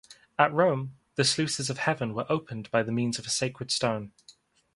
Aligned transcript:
At 0.39 0.51
Rome, 0.51 0.95
the 1.13 1.23
sluices 1.23 1.69
of 1.69 1.77
heaven 1.77 2.15
were 2.15 2.25
opened 2.27 2.71
by 2.71 2.81
means 2.81 3.19
of 3.19 3.27
a 3.27 3.29
sacred 3.29 3.69
stone. 3.69 4.13